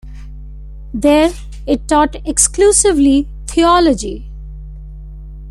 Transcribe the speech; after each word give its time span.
There, 0.95 1.31
it 1.67 1.87
taught 1.87 2.15
exclusively 2.27 3.27
theology. 3.45 4.31